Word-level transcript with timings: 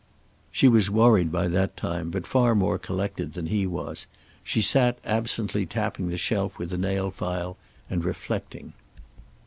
She 0.51 0.67
was 0.67 0.89
worried 0.89 1.31
by 1.31 1.47
that 1.49 1.77
time, 1.77 2.09
but 2.09 2.25
far 2.25 2.55
more 2.55 2.79
collected 2.79 3.33
than 3.33 3.45
he 3.45 3.67
was. 3.67 4.07
She 4.43 4.59
sat, 4.59 4.97
absently 5.05 5.67
tapping 5.67 6.09
the 6.09 6.17
shelf 6.17 6.57
with 6.57 6.73
a 6.73 6.77
nail 6.79 7.11
file, 7.11 7.55
and 7.87 8.03
reflecting. 8.03 8.73